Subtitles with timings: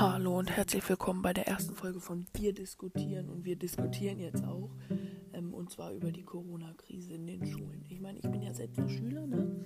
[0.00, 3.28] Hallo und herzlich willkommen bei der ersten Folge von Wir diskutieren.
[3.28, 4.70] Und wir diskutieren jetzt auch,
[5.32, 7.84] ähm, und zwar über die Corona-Krise in den Schulen.
[7.88, 9.56] Ich meine, ich bin ja selbst noch Schüler, ne?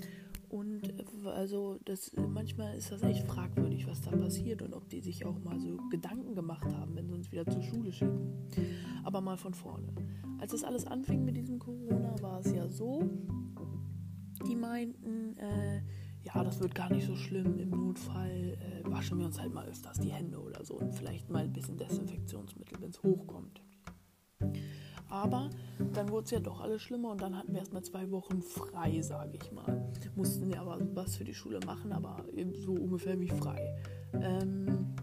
[0.49, 5.03] Und äh, also das manchmal ist das echt fragwürdig, was da passiert und ob die
[5.03, 8.33] sich auch mal so Gedanken gemacht haben, wenn sie uns wieder zur Schule schicken.
[9.05, 9.93] Aber mal von vorne.
[10.39, 13.03] Als das alles anfing mit diesem Corona, war es ja so,
[14.49, 15.83] die meinten, äh,
[16.23, 17.59] ja, das wird gar nicht so schlimm.
[17.59, 21.29] Im Notfall äh, waschen wir uns halt mal öfters die Hände oder so und vielleicht
[21.29, 23.61] mal ein bisschen Desinfektionsmittel, wenn es hochkommt.
[25.09, 25.51] Aber
[25.93, 29.03] dann wurde es ja doch alles schlimmer und dann hatten wir erstmal zwei Wochen frei,
[29.03, 29.91] sage ich mal.
[30.15, 32.25] Mussten ja aber was für die Schule machen, aber
[32.55, 33.75] so ungefähr wie frei.
[34.15, 34.95] Ähm,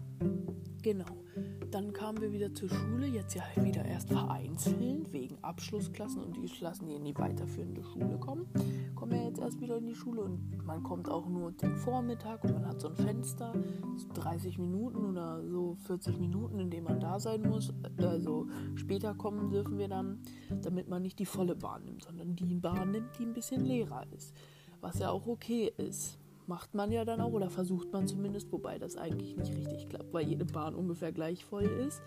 [0.82, 1.24] genau.
[1.70, 6.46] Dann kamen wir wieder zur Schule, jetzt ja wieder erst vereinzelt wegen Abschlussklassen und die
[6.46, 8.46] Klassen, die in die weiterführende Schule kommen,
[8.94, 12.44] kommen ja jetzt erst wieder in die Schule und man kommt auch nur den Vormittag
[12.44, 13.52] und man hat so ein Fenster,
[13.96, 17.72] so 30 Minuten oder so 40 Minuten, in dem man da sein muss.
[17.98, 20.20] Also später kommen dürfen wir dann,
[20.62, 24.04] damit man nicht die volle Bahn nimmt, sondern die Bahn nimmt, die ein bisschen leerer
[24.16, 24.34] ist.
[24.80, 26.19] Was ja auch okay ist
[26.50, 30.12] macht man ja dann auch oder versucht man zumindest, wobei das eigentlich nicht richtig klappt,
[30.12, 32.02] weil jede Bahn ungefähr gleich voll ist.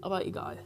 [0.00, 0.56] Aber egal,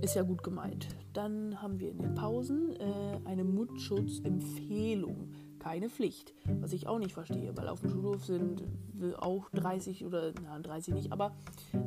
[0.00, 0.86] ist ja gut gemeint.
[1.12, 7.14] Dann haben wir in den Pausen äh, eine Mundschutzempfehlung, keine Pflicht, was ich auch nicht
[7.14, 8.62] verstehe, weil auf dem Schulhof sind
[9.18, 11.32] auch 30 oder na 30 nicht, aber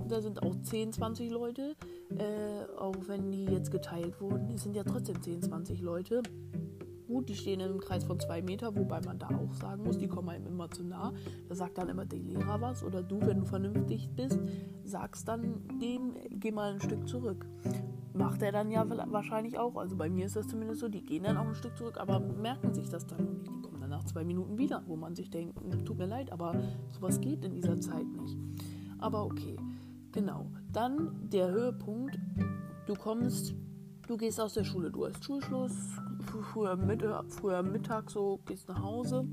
[0.09, 1.77] da sind auch 10, 20 Leute,
[2.17, 6.21] äh, auch wenn die jetzt geteilt wurden, es sind ja trotzdem 10, 20 Leute
[7.09, 9.97] gut, die stehen in einem Kreis von zwei Meter, wobei man da auch sagen muss,
[9.97, 11.11] die kommen einem immer zu nah.
[11.47, 14.37] Da sagt dann immer der Lehrer was oder du, wenn du vernünftig bist,
[14.83, 17.47] sagst dann dem, geh mal ein Stück zurück.
[18.13, 19.75] Macht er dann ja wahrscheinlich auch.
[19.75, 22.19] Also bei mir ist das zumindest so, die gehen dann auch ein Stück zurück, aber
[22.19, 23.47] merken sich das dann nicht.
[23.47, 26.53] Die kommen dann nach zwei Minuten wieder, wo man sich denkt, tut mir leid, aber
[26.89, 28.37] sowas geht in dieser Zeit nicht.
[28.99, 29.57] Aber okay,
[30.11, 30.45] genau.
[30.71, 32.19] Dann der Höhepunkt,
[32.85, 33.55] du kommst
[34.09, 35.75] du gehst aus der Schule, du hast Schulschluss,
[36.41, 39.27] früher, Mittag, früher Mittag so, gehst nach Hause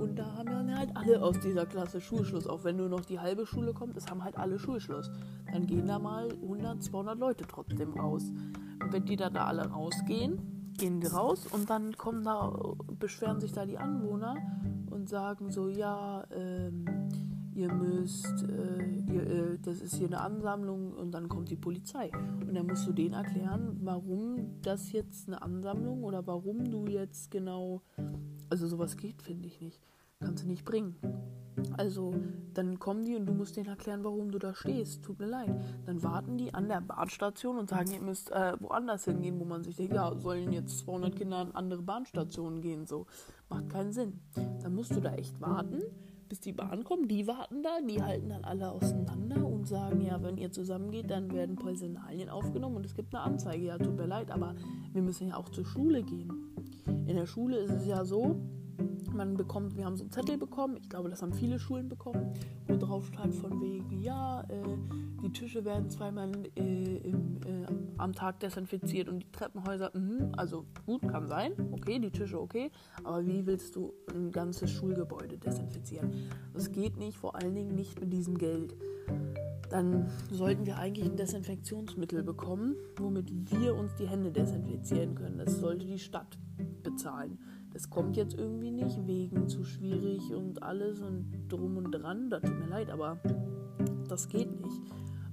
[0.00, 2.46] und da haben dann halt alle aus dieser Klasse Schulschluss.
[2.46, 5.10] Auch wenn nur noch die halbe Schule kommt, es haben halt alle Schulschluss.
[5.52, 8.24] Dann gehen da mal 100, 200 Leute trotzdem raus.
[8.82, 12.52] Und wenn die dann da alle rausgehen, gehen die raus und dann kommen da,
[12.98, 14.36] beschweren sich da die Anwohner
[14.90, 16.84] und sagen so, ja, ähm,
[17.54, 22.10] ihr müsst, äh, ihr, äh, das ist hier eine Ansammlung und dann kommt die Polizei.
[22.40, 27.30] Und dann musst du denen erklären, warum das jetzt eine Ansammlung oder warum du jetzt
[27.30, 27.82] genau,
[28.50, 29.80] also sowas geht, finde ich nicht.
[30.20, 30.96] Kannst du nicht bringen.
[31.76, 32.14] Also,
[32.54, 35.04] dann kommen die und du musst denen erklären, warum du da stehst.
[35.04, 35.54] Tut mir leid.
[35.86, 39.62] Dann warten die an der Bahnstation und sagen, ihr müsst äh, woanders hingehen, wo man
[39.62, 42.86] sich denkt, ja, sollen jetzt 200 Kinder an andere Bahnstationen gehen?
[42.86, 43.06] So,
[43.48, 44.20] macht keinen Sinn.
[44.62, 45.82] Dann musst du da echt warten
[46.34, 47.08] bis die Bahn kommt.
[47.12, 51.32] Die warten da, die halten dann alle auseinander und sagen, ja, wenn ihr zusammengeht, dann
[51.32, 53.66] werden Personalien aufgenommen und es gibt eine Anzeige.
[53.66, 54.56] Ja, tut mir leid, aber
[54.92, 56.32] wir müssen ja auch zur Schule gehen.
[57.06, 58.34] In der Schule ist es ja so,
[59.14, 62.32] man bekommt, wir haben so einen Zettel bekommen, ich glaube, das haben viele Schulen bekommen,
[62.66, 64.76] wo drauf stand von wegen, ja, äh,
[65.22, 67.66] die Tische werden zweimal äh, im, äh,
[67.96, 72.70] am Tag desinfiziert und die Treppenhäuser, mh, also gut, kann sein, okay, die Tische okay,
[73.02, 76.12] aber wie willst du ein ganzes Schulgebäude desinfizieren?
[76.52, 78.76] Das geht nicht, vor allen Dingen nicht mit diesem Geld.
[79.70, 85.38] Dann sollten wir eigentlich ein Desinfektionsmittel bekommen, womit wir uns die Hände desinfizieren können.
[85.38, 86.38] Das sollte die Stadt
[86.82, 87.38] bezahlen
[87.74, 92.30] das kommt jetzt irgendwie nicht, wegen zu schwierig und alles und drum und dran.
[92.30, 93.18] Da tut mir leid, aber
[94.08, 94.80] das geht nicht.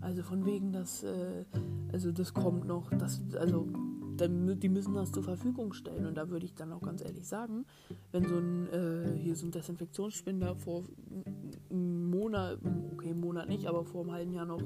[0.02, 1.46] Also von wegen, dass, äh,
[1.94, 3.68] also das kommt noch, das, also
[4.28, 6.08] die müssen das zur Verfügung stellen.
[6.08, 7.66] Und da würde ich dann auch ganz ehrlich sagen,
[8.12, 10.84] wenn so ein, äh, hier so ein Desinfektionsspender vor
[11.72, 12.60] Monat,
[12.92, 14.62] okay, Monat nicht, aber vor einem halben Jahr noch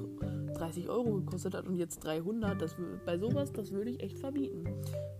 [0.54, 4.64] 30 Euro gekostet hat und jetzt 300, das, bei sowas, das würde ich echt verbieten.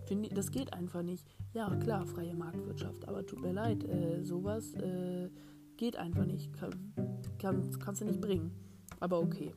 [0.05, 1.25] Find, das geht einfach nicht.
[1.53, 5.29] Ja, klar, freie Marktwirtschaft, aber tut mir leid, äh, sowas äh,
[5.77, 6.53] geht einfach nicht.
[6.53, 6.93] Kann,
[7.39, 8.51] kann, kannst du nicht bringen.
[8.99, 9.53] Aber okay.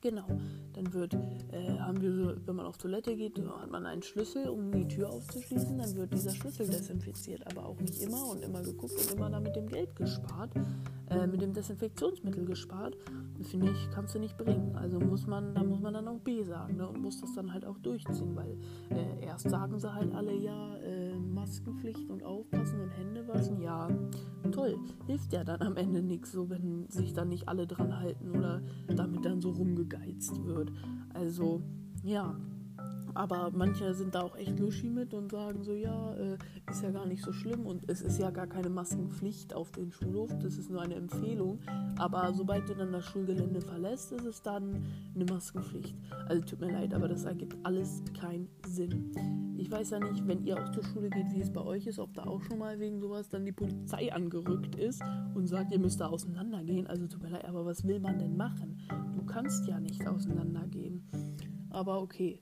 [0.00, 0.26] Genau,
[0.74, 4.70] dann wird, äh, haben wir, wenn man auf Toilette geht, hat man einen Schlüssel, um
[4.70, 8.92] die Tür aufzuschließen, dann wird dieser Schlüssel desinfiziert, aber auch nicht immer und immer geguckt
[8.92, 10.52] und immer dann mit dem Geld gespart,
[11.10, 12.96] äh, mit dem Desinfektionsmittel gespart.
[13.42, 14.76] Finde ich, kannst du nicht bringen.
[14.76, 17.52] Also muss man, da muss man dann auch B sagen ne, und muss das dann
[17.52, 18.56] halt auch durchziehen, weil
[18.90, 23.88] äh, erst sagen sie halt alle, ja, äh, Maskenpflicht und aufpassen und Hände waschen, ja,
[24.52, 28.30] toll, hilft ja dann am Ende nichts, so wenn sich dann nicht alle dran halten
[28.30, 30.72] oder damit dann so rumgegeizt wird.
[31.14, 31.62] Also,
[32.02, 32.36] ja.
[33.18, 36.38] Aber manche sind da auch echt luschi mit und sagen so, ja, äh,
[36.70, 39.90] ist ja gar nicht so schlimm und es ist ja gar keine Maskenpflicht auf den
[39.90, 41.58] Schulhof, das ist nur eine Empfehlung.
[41.98, 44.84] Aber sobald du dann das Schulgelände verlässt, ist es dann
[45.16, 45.96] eine Maskenpflicht.
[46.28, 49.10] Also tut mir leid, aber das ergibt alles keinen Sinn.
[49.56, 51.98] Ich weiß ja nicht, wenn ihr auch zur Schule geht, wie es bei euch ist,
[51.98, 55.02] ob da auch schon mal wegen sowas dann die Polizei angerückt ist
[55.34, 56.86] und sagt, ihr müsst da auseinandergehen.
[56.86, 58.78] Also tut mir leid, aber was will man denn machen?
[59.16, 61.02] Du kannst ja nicht auseinandergehen.
[61.70, 62.40] Aber okay,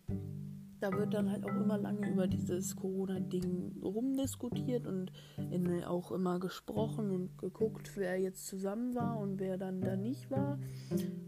[0.86, 5.10] da wird dann halt auch immer lange über dieses Corona-Ding rumdiskutiert und
[5.50, 10.30] in, auch immer gesprochen und geguckt, wer jetzt zusammen war und wer dann da nicht
[10.30, 10.58] war.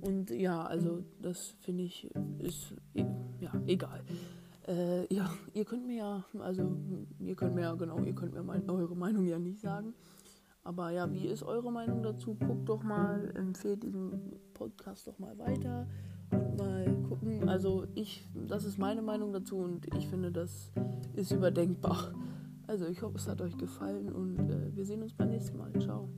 [0.00, 2.08] Und ja, also das finde ich
[2.38, 2.74] ist
[3.40, 4.04] ja egal.
[4.68, 6.76] Äh, ja, ihr könnt mir ja, also
[7.18, 9.94] ihr könnt mir ja, genau, ihr könnt mir mal eure Meinung ja nicht sagen.
[10.62, 12.34] Aber ja, wie ist eure Meinung dazu?
[12.34, 15.88] Guckt doch mal, empfehlt diesen Podcast doch mal weiter
[16.30, 17.48] mal gucken.
[17.48, 20.72] Also ich, das ist meine Meinung dazu und ich finde, das
[21.14, 22.12] ist überdenkbar.
[22.66, 25.72] Also ich hoffe, es hat euch gefallen und äh, wir sehen uns beim nächsten Mal.
[25.80, 26.08] Ciao.